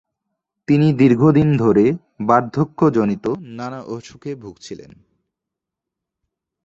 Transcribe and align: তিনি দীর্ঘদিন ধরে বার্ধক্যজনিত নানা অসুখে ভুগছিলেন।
তিনি 0.67 0.87
দীর্ঘদিন 0.93 1.57
ধরে 1.57 1.85
বার্ধক্যজনিত 2.19 3.25
নানা 3.57 3.79
অসুখে 3.87 4.31
ভুগছিলেন। 4.35 4.91